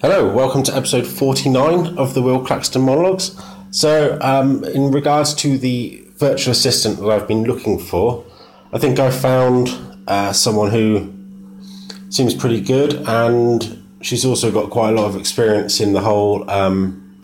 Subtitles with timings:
[0.00, 3.36] Hello, welcome to episode 49 of the Will Claxton Monologues.
[3.72, 8.24] So, um, in regards to the virtual assistant that I've been looking for,
[8.72, 9.76] I think I found
[10.06, 11.12] uh, someone who
[12.10, 16.48] seems pretty good, and she's also got quite a lot of experience in the whole
[16.48, 17.20] um,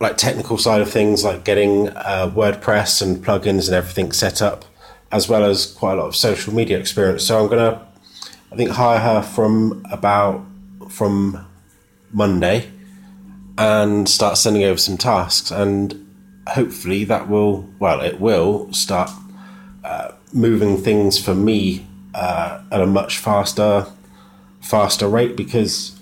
[0.00, 4.66] like technical side of things, like getting uh, WordPress and plugins and everything set up,
[5.10, 7.24] as well as quite a lot of social media experience.
[7.24, 7.86] So I'm gonna,
[8.52, 10.44] I think, hire her from about
[10.90, 11.46] from
[12.14, 12.70] Monday
[13.58, 15.50] and start sending over some tasks.
[15.50, 16.06] And
[16.48, 19.10] hopefully that will, well, it will start
[19.84, 23.86] uh, moving things for me uh, at a much faster,
[24.60, 25.98] faster rate because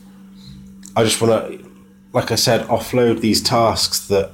[0.94, 1.70] I just want to,
[2.12, 4.30] like I said, offload these tasks that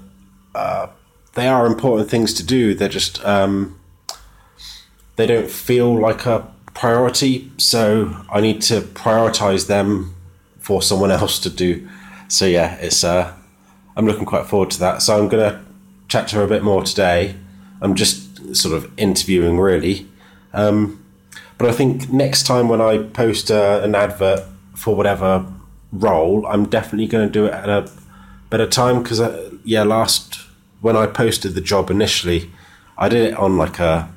[0.55, 0.89] uh,
[1.35, 2.75] they are important things to do.
[2.75, 3.79] They're just, um,
[5.17, 7.51] they don't feel like a priority.
[7.59, 10.15] So I need to prioritize them
[10.69, 11.89] for someone else to do.
[12.29, 13.33] So yeah, it's uh,
[13.97, 15.01] I'm looking quite forward to that.
[15.01, 15.65] So I'm gonna
[16.09, 17.37] chat to her a bit more today.
[17.81, 20.07] I'm just sort of interviewing really,
[20.53, 21.03] um,
[21.57, 25.51] but I think next time when I post uh, an advert for whatever
[25.91, 27.91] role, I'm definitely going to do it at a
[28.51, 30.39] better time because uh, yeah, last
[30.83, 32.51] when I posted the job initially,
[32.99, 34.13] I did it on like a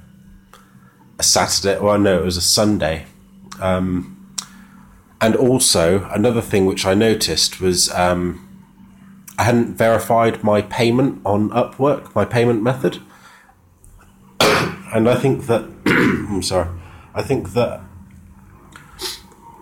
[1.17, 1.79] a Saturday.
[1.79, 3.05] Well, no, it was a Sunday.
[3.61, 4.20] Um,
[5.21, 8.47] and also another thing which I noticed was um,
[9.37, 12.97] I hadn't verified my payment on Upwork, my payment method,
[14.41, 16.69] and I think that I'm sorry,
[17.13, 17.81] I think that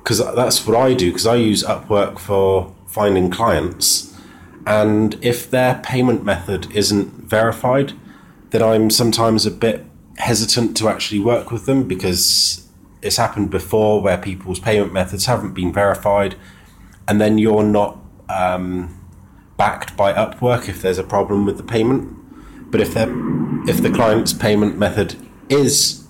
[0.02, 4.18] because that's what I do because I use Upwork for finding clients,
[4.66, 7.94] and if their payment method isn't verified,
[8.52, 9.86] then I'm sometimes a bit
[10.18, 12.69] hesitant to actually work with them because
[13.02, 16.36] it's happened before where people's payment methods haven't been verified,
[17.08, 17.98] and then you're not
[18.30, 18.96] um,
[19.58, 22.16] backed by Upwork if there's a problem with the payment.
[22.72, 25.16] But if if the client's payment method
[25.50, 26.08] is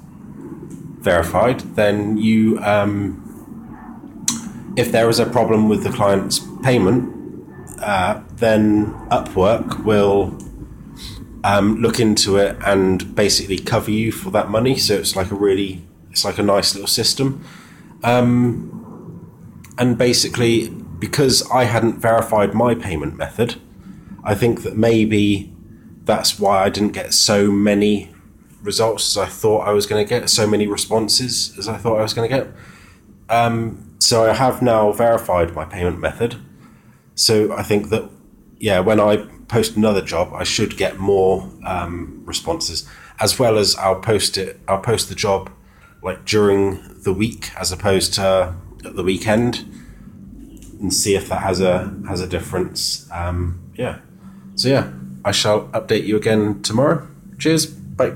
[0.99, 3.25] verified, then you um,
[4.75, 7.15] if there is a problem with the client's payment,
[7.81, 10.37] uh, then Upwork will
[11.43, 14.77] um, look into it and basically cover you for that money.
[14.77, 17.45] So it's like a really it's like a nice little system.
[18.03, 18.75] Um,
[19.77, 23.55] and basically, because I hadn't verified my payment method,
[24.23, 25.53] I think that maybe
[26.03, 28.11] that's why I didn't get so many
[28.61, 31.99] results as I thought I was going to get, so many responses as I thought
[31.99, 32.47] I was going to get.
[33.29, 36.35] Um, so I have now verified my payment method.
[37.15, 38.09] So I think that,
[38.59, 42.87] yeah, when I post another job, I should get more um, responses,
[43.19, 44.59] as well as I'll post it.
[44.67, 45.51] I'll post the job
[46.01, 48.55] like during the week as opposed to
[48.85, 49.65] at the weekend
[50.79, 53.09] and see if that has a has a difference.
[53.11, 53.99] Um, yeah.
[54.55, 54.91] So yeah,
[55.25, 57.07] I shall update you again tomorrow.
[57.37, 57.65] Cheers.
[57.65, 58.15] Bye.